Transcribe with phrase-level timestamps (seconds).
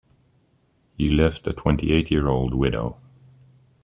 [0.97, 2.97] He left a twenty-eight-year-old widow.